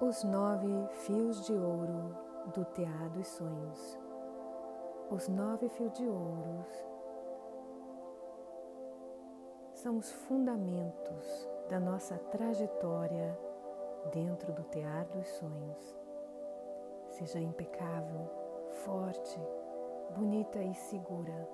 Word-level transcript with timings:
Os 0.00 0.22
nove 0.22 0.68
fios 0.92 1.44
de 1.44 1.52
ouro 1.52 2.16
do 2.54 2.64
tear 2.66 3.10
dos 3.10 3.26
sonhos. 3.26 3.98
Os 5.10 5.26
nove 5.26 5.68
fios 5.70 5.92
de 5.94 6.06
ouro 6.06 6.64
são 9.72 9.98
os 9.98 10.08
fundamentos 10.12 11.48
da 11.68 11.80
nossa 11.80 12.16
trajetória 12.16 13.36
dentro 14.12 14.52
do 14.52 14.62
tear 14.62 15.04
dos 15.06 15.26
sonhos. 15.30 15.98
Seja 17.10 17.40
impecável, 17.40 18.30
forte, 18.84 19.40
bonita 20.16 20.62
e 20.62 20.74
segura, 20.74 21.48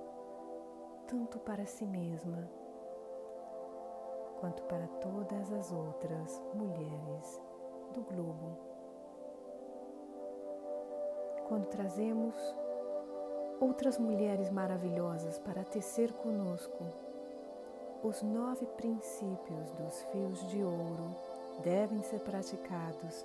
tanto 1.09 1.39
para 1.39 1.65
si 1.65 1.87
mesma 1.87 2.47
quanto 4.39 4.63
para 4.65 4.87
todas 5.01 5.51
as 5.51 5.73
outras 5.73 6.43
mulheres 6.53 7.54
do 7.95 8.03
globo. 8.03 8.59
Quando 11.49 11.67
trazemos 11.67 12.35
outras 13.61 13.99
mulheres 13.99 14.51
maravilhosas 14.51 15.39
para 15.39 15.63
tecer 15.63 16.13
conosco, 16.13 16.85
os 18.03 18.21
nove 18.23 18.67
princípios 18.77 19.71
dos 19.73 20.03
fios 20.11 20.47
de 20.49 20.63
ouro 20.63 21.15
devem 21.63 22.03
ser 22.03 22.21
praticados, 22.21 23.25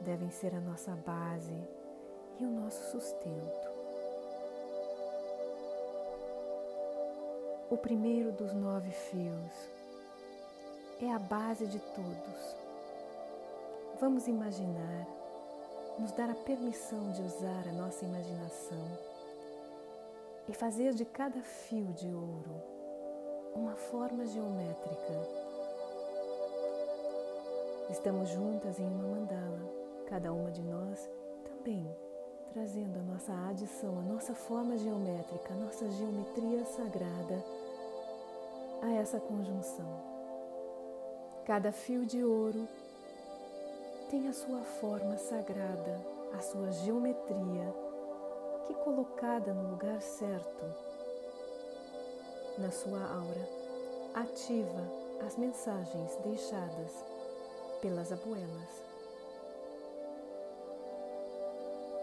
devem 0.00 0.30
ser 0.30 0.54
a 0.54 0.60
nossa 0.60 0.92
base 1.06 1.66
e 2.38 2.44
o 2.44 2.50
nosso 2.50 2.92
sustento. 2.92 3.68
O 7.70 7.76
primeiro 7.76 8.32
dos 8.32 8.52
nove 8.52 8.90
fios 8.90 9.70
é 11.00 11.12
a 11.12 11.18
base 11.18 11.66
de 11.66 11.78
todos. 11.78 12.67
Vamos 14.00 14.28
imaginar, 14.28 15.08
nos 15.98 16.12
dar 16.12 16.30
a 16.30 16.34
permissão 16.34 17.10
de 17.10 17.20
usar 17.20 17.64
a 17.68 17.72
nossa 17.72 18.04
imaginação 18.04 18.86
e 20.48 20.52
fazer 20.52 20.94
de 20.94 21.04
cada 21.04 21.40
fio 21.40 21.92
de 21.94 22.06
ouro 22.06 22.62
uma 23.56 23.74
forma 23.74 24.24
geométrica. 24.24 25.28
Estamos 27.90 28.28
juntas 28.28 28.78
em 28.78 28.86
uma 28.86 29.16
mandala, 29.16 29.68
cada 30.06 30.32
uma 30.32 30.52
de 30.52 30.62
nós 30.62 31.10
também 31.42 31.92
trazendo 32.52 33.00
a 33.00 33.02
nossa 33.02 33.32
adição, 33.48 33.98
a 33.98 34.02
nossa 34.02 34.32
forma 34.32 34.78
geométrica, 34.78 35.52
a 35.52 35.56
nossa 35.56 35.90
geometria 35.90 36.64
sagrada 36.64 37.44
a 38.80 38.92
essa 38.92 39.18
conjunção. 39.18 39.88
Cada 41.44 41.72
fio 41.72 42.06
de 42.06 42.22
ouro 42.22 42.68
tem 44.10 44.26
a 44.26 44.32
sua 44.32 44.62
forma 44.62 45.18
sagrada, 45.18 46.00
a 46.32 46.40
sua 46.40 46.72
geometria, 46.72 47.74
que 48.66 48.72
colocada 48.72 49.52
no 49.52 49.70
lugar 49.70 50.00
certo, 50.00 50.64
na 52.56 52.70
sua 52.70 53.00
aura, 53.00 53.48
ativa 54.14 54.82
as 55.26 55.36
mensagens 55.36 56.16
deixadas 56.24 57.04
pelas 57.82 58.10
abuelas. 58.10 58.82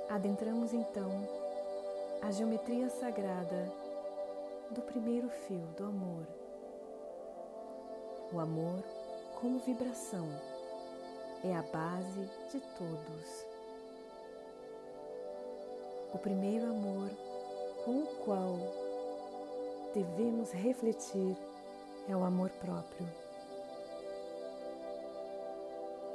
Adentramos 0.07 0.73
então 0.73 1.27
a 2.21 2.29
geometria 2.29 2.87
sagrada 2.87 3.71
do 4.69 4.81
primeiro 4.83 5.27
fio 5.27 5.65
do 5.75 5.85
amor. 5.85 6.27
O 8.31 8.39
amor 8.39 8.83
como 9.39 9.57
vibração 9.59 10.54
é 11.43 11.55
a 11.55 11.61
base 11.61 12.29
de 12.51 12.59
todos. 12.77 13.45
O 16.13 16.17
primeiro 16.17 16.65
amor 16.65 17.09
com 17.83 18.03
o 18.03 18.07
qual 18.23 18.57
devemos 19.93 20.51
refletir 20.51 21.37
é 22.07 22.15
o 22.15 22.23
amor 22.23 22.49
próprio. 22.51 23.07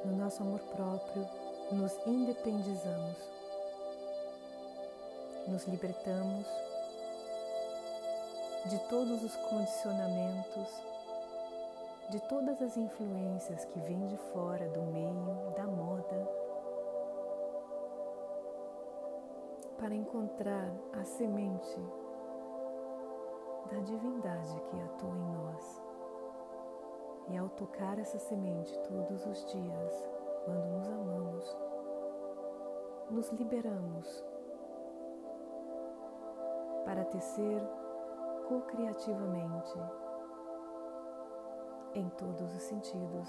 No 0.04 0.16
nosso 0.16 0.42
amor 0.42 0.60
próprio, 0.60 1.28
nos 1.72 1.92
independizamos, 2.06 3.16
nos 5.46 5.66
libertamos 5.66 6.46
de 8.66 8.78
todos 8.88 9.22
os 9.22 9.36
condicionamentos 9.36 10.89
de 12.10 12.20
todas 12.22 12.60
as 12.60 12.76
influências 12.76 13.64
que 13.66 13.78
vêm 13.78 14.04
de 14.06 14.16
fora 14.16 14.68
do 14.70 14.82
meio, 14.82 15.50
da 15.56 15.64
moda, 15.64 16.28
para 19.78 19.94
encontrar 19.94 20.72
a 20.92 21.04
semente 21.04 21.80
da 23.70 23.78
divindade 23.78 24.60
que 24.62 24.80
atua 24.80 25.16
em 25.16 25.32
nós. 25.36 25.82
E 27.28 27.36
ao 27.36 27.48
tocar 27.50 27.96
essa 28.00 28.18
semente 28.18 28.76
todos 28.88 29.24
os 29.24 29.46
dias, 29.46 30.10
quando 30.44 30.66
nos 30.66 30.88
amamos, 30.88 31.56
nos 33.08 33.30
liberamos 33.30 34.24
para 36.84 37.04
tecer 37.04 37.62
co-criativamente 38.48 39.78
em 41.94 42.08
todos 42.10 42.54
os 42.54 42.62
sentidos. 42.62 43.28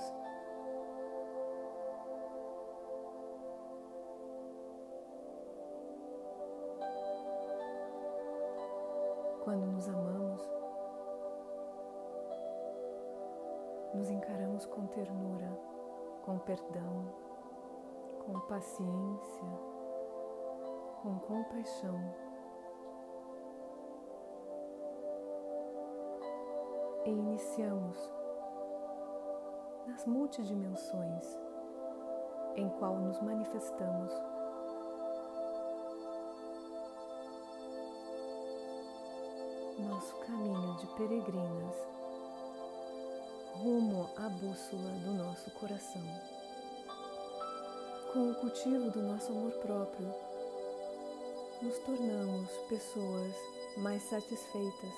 Quando 9.43 9.65
nos 9.65 9.89
amamos, 9.89 10.49
nos 13.93 14.09
encaramos 14.11 14.65
com 14.67 14.85
ternura, 14.87 15.51
com 16.23 16.37
perdão, 16.39 17.05
com 18.25 18.39
paciência, 18.41 19.43
com 21.01 21.17
compaixão. 21.19 21.99
E 27.03 27.09
iniciamos 27.09 28.20
nas 29.87 30.05
multidimensões 30.05 31.39
em 32.55 32.69
qual 32.69 32.95
nos 32.99 33.19
manifestamos. 33.21 34.11
Nosso 39.79 40.15
caminho 40.17 40.75
de 40.77 40.87
peregrinas 40.95 41.75
rumo 43.55 44.09
à 44.17 44.29
bússola 44.29 44.91
do 45.03 45.13
nosso 45.13 45.49
coração. 45.51 46.01
Com 48.13 48.31
o 48.31 48.35
cultivo 48.35 48.91
do 48.91 49.01
nosso 49.01 49.31
amor 49.31 49.51
próprio, 49.53 50.13
nos 51.61 51.77
tornamos 51.79 52.49
pessoas 52.67 53.35
mais 53.77 54.03
satisfeitas. 54.03 54.93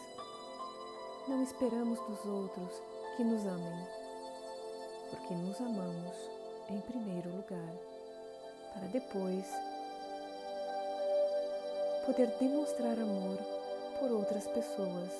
Não 1.27 1.43
esperamos 1.43 1.99
dos 2.01 2.25
outros 2.25 2.81
que 3.15 3.23
nos 3.23 3.45
amem 3.45 4.02
porque 5.13 5.35
nos 5.35 5.61
amamos 5.61 6.17
em 6.69 6.81
primeiro 6.81 7.29
lugar, 7.29 7.73
para 8.73 8.87
depois 8.87 9.45
poder 12.03 12.27
demonstrar 12.39 12.97
amor 12.97 13.37
por 13.99 14.11
outras 14.11 14.47
pessoas. 14.47 15.11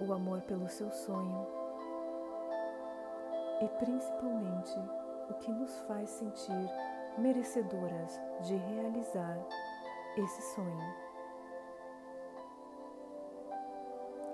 O 0.00 0.10
amor 0.14 0.40
pelo 0.40 0.68
seu 0.70 0.90
sonho 0.90 1.46
e 3.60 3.68
principalmente 3.84 4.78
o 5.28 5.34
que 5.34 5.52
nos 5.52 5.70
faz 5.80 6.08
sentir 6.08 6.70
merecedoras 7.18 8.18
de 8.40 8.56
realizar 8.56 9.38
esse 10.16 10.54
sonho. 10.54 10.94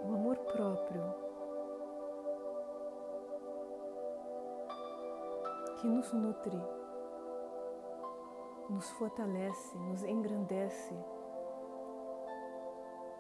O 0.09 0.15
amor 0.15 0.37
próprio 0.37 1.28
que 5.81 5.87
nos 5.87 6.13
nutre, 6.13 6.61
nos 8.69 8.91
fortalece, 8.91 9.79
nos 9.79 10.03
engrandece, 10.03 10.95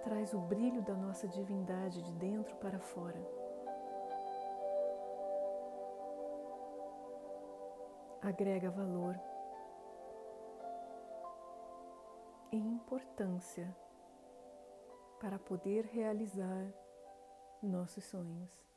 traz 0.02 0.34
o 0.34 0.40
brilho 0.40 0.82
da 0.82 0.94
nossa 0.94 1.28
divindade 1.28 2.02
de 2.02 2.12
dentro 2.14 2.56
para 2.56 2.80
fora. 2.80 3.20
Agrega 8.22 8.70
valor 8.70 9.18
e 12.50 12.56
importância 12.56 13.74
para 15.20 15.38
poder 15.38 15.86
realizar 15.86 16.66
nossos 17.62 18.04
sonhos. 18.04 18.67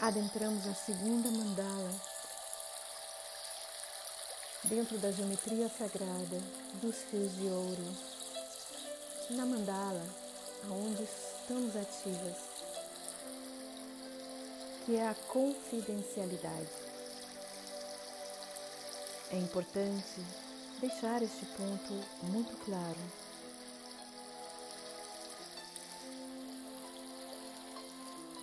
Adentramos 0.00 0.64
a 0.68 0.74
segunda 0.74 1.28
mandala 1.28 1.90
dentro 4.62 4.96
da 4.98 5.10
geometria 5.10 5.68
sagrada 5.68 6.40
dos 6.74 6.96
fios 7.10 7.34
de 7.34 7.48
ouro. 7.48 7.96
Na 9.30 9.44
mandala, 9.44 10.06
aonde 10.70 11.02
estamos 11.02 11.74
ativas, 11.74 12.36
que 14.86 14.94
é 14.94 15.08
a 15.08 15.14
confidencialidade. 15.14 16.70
É 19.32 19.36
importante 19.36 20.24
deixar 20.80 21.22
este 21.22 21.44
ponto 21.56 21.92
muito 22.22 22.56
claro. 22.64 22.96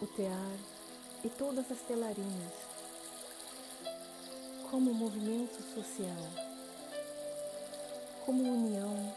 O 0.02 0.08
tear 0.08 0.75
e 1.26 1.30
todas 1.30 1.72
as 1.72 1.80
telarinas 1.80 2.54
como 4.70 4.94
movimento 4.94 5.60
social, 5.74 6.30
como 8.24 8.44
união 8.44 9.16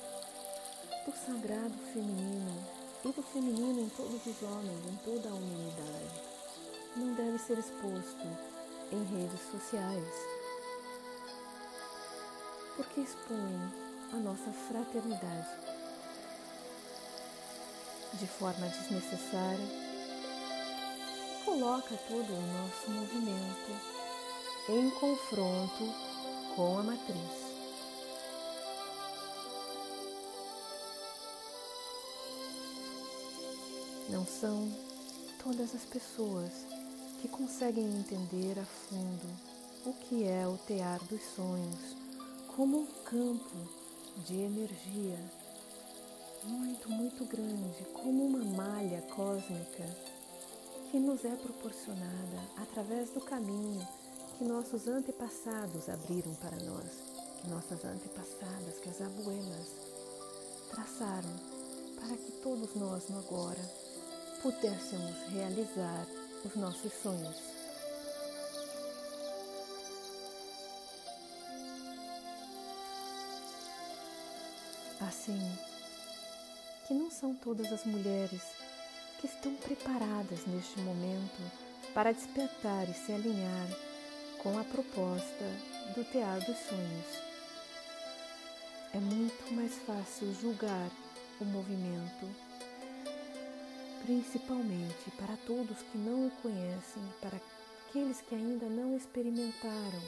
do 1.04 1.12
sagrado 1.12 1.76
feminino 1.92 2.66
e 3.04 3.12
do 3.12 3.22
feminino 3.22 3.80
em 3.80 3.88
todos 3.90 4.24
os 4.24 4.42
homens, 4.42 4.86
em 4.86 4.96
toda 5.04 5.28
a 5.28 5.34
humanidade. 5.34 6.22
Não 6.96 7.12
deve 7.12 7.38
ser 7.40 7.58
exposto 7.58 8.26
em 8.90 9.04
redes 9.04 9.40
sociais, 9.50 10.14
porque 12.74 13.00
expõe 13.02 13.72
a 14.14 14.16
nossa 14.16 14.50
fraternidade 14.66 15.48
de 18.14 18.26
forma 18.26 18.66
desnecessária, 18.66 19.87
coloca 21.48 21.96
todo 22.06 22.30
o 22.30 22.42
nosso 22.42 22.90
movimento 22.90 23.72
em 24.68 24.90
confronto 24.90 25.94
com 26.54 26.78
a 26.78 26.82
matriz. 26.82 27.16
Não 34.10 34.26
são 34.26 34.70
todas 35.42 35.74
as 35.74 35.84
pessoas 35.86 36.52
que 37.22 37.28
conseguem 37.28 37.98
entender 37.98 38.58
a 38.58 38.64
fundo 38.66 39.26
o 39.86 39.94
que 39.94 40.24
é 40.24 40.46
o 40.46 40.58
tear 40.58 41.02
dos 41.04 41.22
sonhos 41.34 41.96
como 42.54 42.80
um 42.80 42.86
campo 43.04 43.56
de 44.26 44.34
energia 44.34 45.18
muito, 46.44 46.90
muito 46.90 47.24
grande, 47.24 47.84
como 47.94 48.26
uma 48.26 48.44
malha 48.44 49.00
cósmica 49.14 50.17
que 50.90 50.98
nos 50.98 51.22
é 51.24 51.36
proporcionada 51.36 52.40
através 52.56 53.10
do 53.10 53.20
caminho 53.20 53.86
que 54.38 54.44
nossos 54.44 54.86
antepassados 54.88 55.88
abriram 55.88 56.34
para 56.36 56.56
nós, 56.64 56.88
que 57.40 57.48
nossas 57.48 57.84
antepassadas, 57.84 58.78
que 58.78 58.88
as 58.88 59.00
abuelas 59.02 59.68
traçaram 60.70 61.36
para 61.96 62.16
que 62.16 62.32
todos 62.42 62.74
nós 62.74 63.08
no 63.08 63.18
agora 63.18 63.62
pudéssemos 64.40 65.16
realizar 65.28 66.06
os 66.44 66.54
nossos 66.56 66.92
sonhos. 67.02 67.36
Assim, 75.00 75.58
que 76.86 76.94
não 76.94 77.10
são 77.10 77.34
todas 77.34 77.70
as 77.72 77.84
mulheres 77.84 78.42
que 79.20 79.26
estão 79.26 79.54
preparadas 79.56 80.46
neste 80.46 80.78
momento 80.80 81.42
para 81.92 82.12
despertar 82.12 82.88
e 82.88 82.94
se 82.94 83.12
alinhar 83.12 83.68
com 84.42 84.58
a 84.58 84.64
proposta 84.64 85.44
do 85.94 86.04
Tear 86.04 86.38
dos 86.44 86.56
Sonhos. 86.58 87.28
É 88.94 88.98
muito 88.98 89.52
mais 89.52 89.74
fácil 89.78 90.32
julgar 90.40 90.90
o 91.40 91.44
movimento, 91.44 92.28
principalmente 94.04 95.10
para 95.18 95.36
todos 95.46 95.82
que 95.82 95.98
não 95.98 96.28
o 96.28 96.30
conhecem, 96.42 97.02
para 97.20 97.40
aqueles 97.88 98.20
que 98.20 98.34
ainda 98.34 98.66
não 98.66 98.96
experimentaram, 98.96 100.02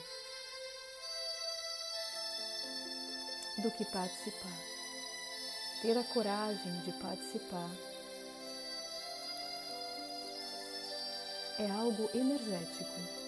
do 3.58 3.70
que 3.72 3.84
participar. 3.86 4.58
Ter 5.82 5.98
a 5.98 6.04
coragem 6.04 6.80
de 6.82 6.92
participar 6.92 7.70
é 11.60 11.70
algo 11.70 12.08
energético 12.14 13.20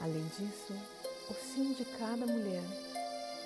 Além 0.00 0.24
disso, 0.28 0.72
o 1.28 1.34
sim 1.34 1.74
de 1.74 1.84
cada 1.84 2.24
mulher 2.24 2.62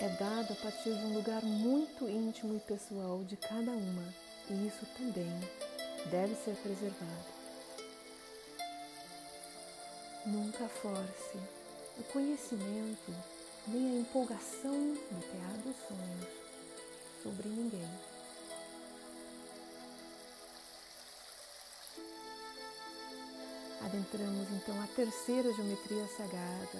é 0.00 0.08
dado 0.10 0.52
a 0.52 0.56
partir 0.56 0.94
de 0.94 1.04
um 1.06 1.14
lugar 1.14 1.42
muito 1.42 2.08
íntimo 2.08 2.54
e 2.54 2.60
pessoal 2.60 3.24
de 3.24 3.36
cada 3.36 3.70
uma, 3.70 4.14
e 4.50 4.66
isso 4.68 4.86
também 4.96 5.32
deve 6.10 6.34
ser 6.36 6.54
preservado. 6.56 7.32
Nunca 10.26 10.68
force 10.68 11.38
o 11.98 12.02
conhecimento 12.12 13.12
nem 13.66 13.96
a 13.96 14.00
empolgação 14.00 14.92
do 14.92 15.20
tear 15.32 15.56
dos 15.64 15.76
sonhos 15.88 16.42
sobre 17.22 17.48
ninguém. 17.48 18.11
Adentramos 23.84 24.48
então 24.52 24.80
a 24.80 24.86
terceira 24.94 25.52
geometria 25.52 26.06
sagrada 26.16 26.78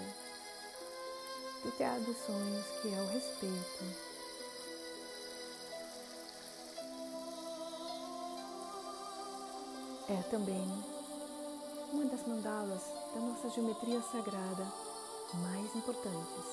do 1.65 1.71
Teatro 1.73 2.05
dos 2.05 2.17
Sonhos, 2.19 2.67
que 2.81 2.95
é 2.95 3.01
o 3.01 3.07
respeito. 3.09 4.13
É 10.09 10.23
também 10.31 10.67
uma 11.93 12.05
das 12.07 12.27
mandalas 12.27 12.83
da 13.15 13.21
nossa 13.21 13.49
geometria 13.51 14.01
sagrada 14.03 14.67
mais 15.35 15.75
importantes. 15.75 16.45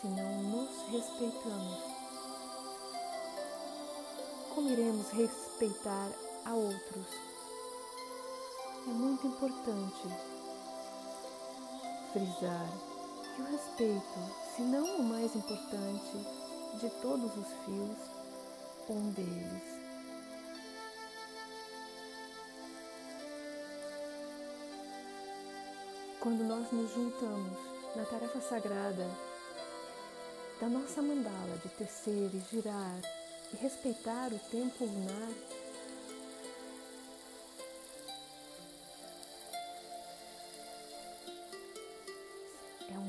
Se 0.00 0.06
não 0.06 0.42
nos 0.42 0.82
respeitamos, 0.90 1.78
como 4.54 4.70
iremos 4.70 5.10
respeitar 5.10 6.10
a 6.44 6.54
outros? 6.54 7.37
É 8.88 8.90
muito 8.90 9.26
importante 9.26 10.08
frisar 12.10 12.68
que 13.36 13.42
o 13.42 13.44
respeito, 13.44 14.56
se 14.56 14.62
não 14.62 14.96
o 14.96 15.02
mais 15.02 15.36
importante 15.36 16.16
de 16.80 16.88
todos 17.02 17.36
os 17.36 17.46
fios, 17.64 17.98
um 18.88 19.10
deles. 19.10 19.62
Quando 26.20 26.42
nós 26.44 26.72
nos 26.72 26.90
juntamos 26.94 27.58
na 27.94 28.04
tarefa 28.06 28.40
sagrada 28.40 29.06
da 30.58 30.68
nossa 30.68 31.02
mandala 31.02 31.58
de 31.62 31.68
tecer 31.70 32.30
e 32.34 32.42
girar 32.50 33.00
e 33.52 33.56
respeitar 33.56 34.32
o 34.32 34.38
tempo 34.50 34.84
lunar, 34.84 35.57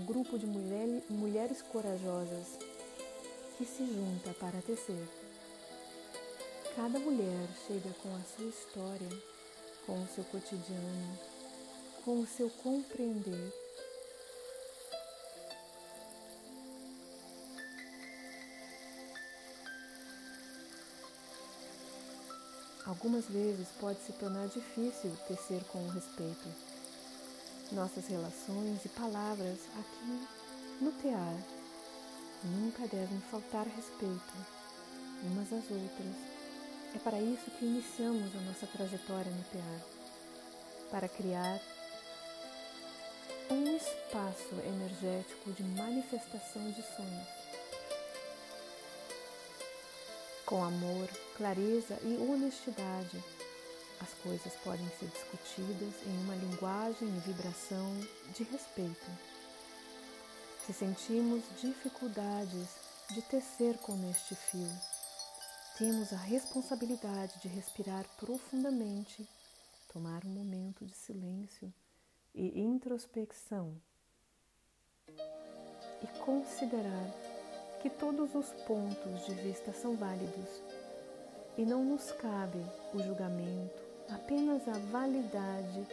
grupo 0.09 0.39
de 0.39 0.47
mulher, 0.47 1.03
mulheres 1.07 1.61
corajosas 1.61 2.57
que 3.55 3.63
se 3.63 3.85
junta 3.85 4.33
para 4.39 4.59
tecer. 4.59 5.07
Cada 6.75 6.97
mulher 6.97 7.47
chega 7.67 7.93
com 8.01 8.15
a 8.15 8.21
sua 8.35 8.45
história, 8.45 9.09
com 9.85 10.01
o 10.01 10.07
seu 10.07 10.23
cotidiano, 10.23 11.19
com 12.03 12.21
o 12.21 12.25
seu 12.25 12.49
compreender. 12.49 13.53
Algumas 22.83 23.25
vezes 23.25 23.67
pode 23.79 23.99
se 23.99 24.11
tornar 24.13 24.47
difícil 24.47 25.15
tecer 25.27 25.63
com 25.65 25.87
respeito 25.89 26.78
nossas 27.71 28.07
relações 28.07 28.83
e 28.83 28.89
palavras 28.89 29.57
aqui 29.77 30.27
no 30.81 30.91
tear 30.93 31.35
nunca 32.43 32.87
devem 32.87 33.19
faltar 33.29 33.65
respeito 33.67 34.33
umas 35.23 35.51
às 35.51 35.69
outras. 35.69 36.15
É 36.95 36.99
para 36.99 37.19
isso 37.19 37.51
que 37.51 37.65
iniciamos 37.65 38.35
a 38.35 38.41
nossa 38.41 38.65
trajetória 38.67 39.31
no 39.31 39.43
tear 39.43 39.81
para 40.89 41.07
criar 41.07 41.59
um 43.51 43.75
espaço 43.75 44.55
energético 44.65 45.51
de 45.51 45.63
manifestação 45.63 46.71
de 46.71 46.81
sonhos. 46.81 47.27
Com 50.45 50.63
amor, 50.63 51.07
clareza 51.37 51.99
e 52.03 52.17
honestidade, 52.17 53.23
as 54.01 54.13
coisas 54.23 54.53
podem 54.63 54.87
ser 54.99 55.07
discutidas 55.07 55.93
em 56.05 56.17
uma 56.23 56.35
linguagem 56.35 57.07
e 57.07 57.19
vibração 57.19 57.95
de 58.33 58.43
respeito. 58.43 59.05
Se 60.65 60.73
sentimos 60.73 61.43
dificuldades 61.61 62.67
de 63.09 63.21
tecer 63.23 63.77
com 63.79 63.93
este 64.09 64.35
fio, 64.35 64.71
temos 65.77 66.13
a 66.13 66.17
responsabilidade 66.17 67.39
de 67.41 67.47
respirar 67.47 68.05
profundamente, 68.17 69.27
tomar 69.91 70.23
um 70.25 70.29
momento 70.29 70.85
de 70.85 70.95
silêncio 70.95 71.73
e 72.35 72.59
introspecção 72.59 73.75
e 76.01 76.07
considerar 76.23 77.09
que 77.81 77.89
todos 77.89 78.35
os 78.35 78.47
pontos 78.63 79.25
de 79.25 79.33
vista 79.35 79.73
são 79.73 79.95
válidos 79.95 80.61
e 81.57 81.65
não 81.65 81.83
nos 81.83 82.11
cabe 82.11 82.59
o 82.93 82.99
julgamento, 83.01 83.88
apenas 84.13 84.67
a 84.67 84.77
validade 84.91 85.87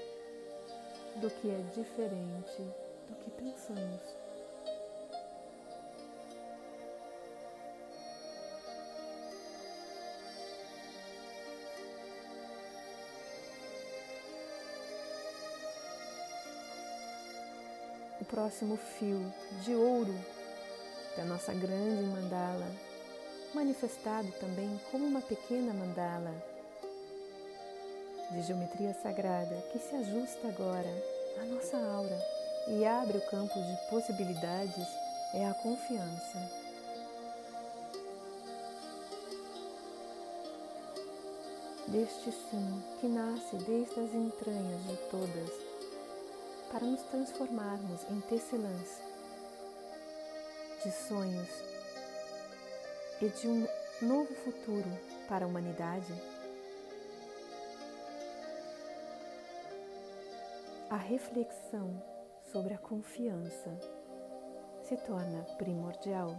do 1.16 1.30
que 1.30 1.50
é 1.50 1.62
diferente 1.74 2.62
do 3.08 3.14
que 3.16 3.30
pensamos. 3.30 4.16
o 18.18 18.24
próximo 18.24 18.76
fio 18.76 19.32
de 19.62 19.74
ouro 19.74 20.14
da 21.16 21.24
nossa 21.24 21.52
grande 21.52 22.02
mandala, 22.02 22.66
manifestado 23.54 24.30
também 24.40 24.80
como 24.90 25.06
uma 25.06 25.20
pequena 25.20 25.72
mandala 25.72 26.34
de 28.30 28.42
geometria 28.42 28.94
sagrada 28.94 29.62
que 29.72 29.78
se 29.78 29.94
ajusta 29.94 30.48
agora 30.48 30.90
à 31.40 31.44
nossa 31.44 31.76
aura 31.76 32.18
e 32.68 32.84
abre 32.84 33.18
o 33.18 33.26
campo 33.26 33.54
de 33.54 33.76
possibilidades 33.88 34.86
é 35.34 35.46
a 35.46 35.54
confiança. 35.54 36.66
Deste 41.88 42.32
sim 42.32 42.82
que 43.00 43.06
nasce 43.06 43.56
desde 43.56 44.00
as 44.00 44.12
entranhas 44.14 44.82
de 44.84 44.96
todas 45.10 45.50
para 46.72 46.84
nos 46.84 47.02
transformarmos 47.02 48.00
em 48.10 48.20
tecelãs 48.22 49.00
de 50.84 50.90
sonhos 50.90 51.48
e 53.20 53.28
de 53.28 53.48
um 53.48 53.66
novo 54.02 54.34
futuro 54.34 54.90
para 55.28 55.44
a 55.44 55.48
humanidade, 55.48 56.12
a 60.96 60.98
reflexão 60.98 62.02
sobre 62.40 62.72
a 62.72 62.78
confiança 62.78 63.78
se 64.82 64.96
torna 64.96 65.42
primordial. 65.58 66.34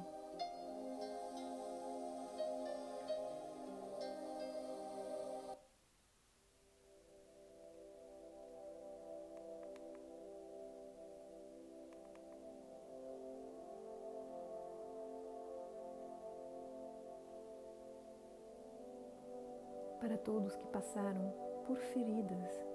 para 20.00 20.18
todos 20.18 20.56
que 20.56 20.66
passaram 20.68 21.34
por 21.66 21.78
feridas 21.78 22.67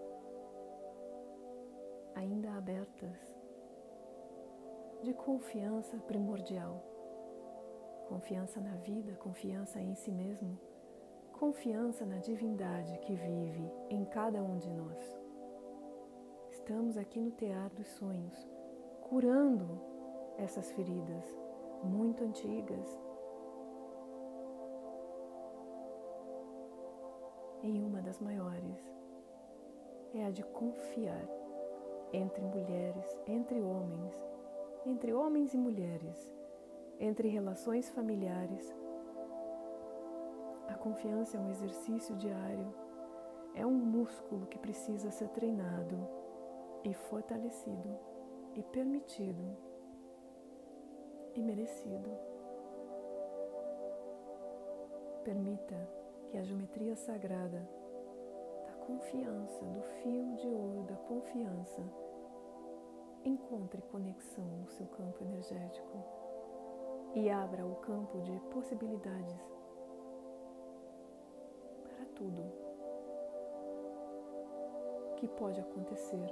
ainda 2.23 2.52
abertas 2.52 3.19
de 5.02 5.12
confiança 5.12 5.97
primordial, 6.07 6.81
confiança 8.09 8.61
na 8.61 8.76
vida, 8.76 9.17
confiança 9.17 9.81
em 9.81 9.95
si 9.97 10.12
mesmo, 10.12 10.57
confiança 11.33 12.07
na 12.07 12.19
divindade 12.19 12.97
que 13.00 13.17
vive 13.17 13.69
em 13.91 14.05
cada 14.05 14.41
um 14.41 14.57
de 14.57 14.71
nós. 14.71 15.21
Estamos 16.50 16.97
aqui 16.97 17.19
no 17.19 17.33
Tear 17.33 17.69
dos 17.75 17.88
Sonhos, 17.88 18.49
curando 19.00 19.81
essas 20.38 20.71
feridas 20.71 21.25
muito 21.83 22.23
antigas. 22.23 23.00
Em 27.64 27.83
uma 27.83 28.00
das 28.00 28.21
maiores 28.21 28.79
é 30.14 30.25
a 30.25 30.31
de 30.31 30.45
confiar 30.45 31.42
entre 32.12 32.45
mulheres, 32.45 33.21
entre 33.26 33.61
homens, 33.61 34.14
entre 34.85 35.12
homens 35.12 35.54
e 35.54 35.59
mulheres, 35.59 36.35
entre 37.00 37.28
relações 37.28 37.88
familiares. 37.90 38.75
A 40.69 40.75
confiança 40.75 41.37
é 41.37 41.40
um 41.40 41.50
exercício 41.50 42.14
diário, 42.16 42.73
é 43.54 43.66
um 43.66 43.75
músculo 43.75 44.47
que 44.47 44.59
precisa 44.59 45.11
ser 45.11 45.28
treinado 45.28 45.99
e 46.85 46.92
fortalecido 46.95 47.99
e 48.54 48.62
permitido 48.62 49.57
e 51.35 51.42
merecido. 51.42 52.11
Permita 55.25 55.88
que 56.28 56.37
a 56.37 56.42
geometria 56.42 56.97
sagrada 56.97 57.61
da 57.61 57.82
confiança, 58.87 59.65
do 59.65 59.83
fio 59.83 60.37
de 60.37 60.49
ouro 60.49 60.83
da 60.85 60.97
confiança, 60.97 61.83
encontre 63.25 63.81
conexão 63.83 64.45
no 64.45 64.69
seu 64.69 64.87
campo 64.87 65.23
energético 65.23 66.05
e 67.15 67.31
abra 67.31 67.65
o 67.65 67.77
campo 67.77 68.21
de 68.23 68.39
possibilidades 68.51 69.41
para 71.85 72.07
tudo 72.17 72.43
que 75.17 75.29
pode 75.29 75.61
acontecer 75.61 76.27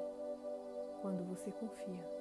quando 1.00 1.24
você 1.24 1.52
confia. 1.52 2.19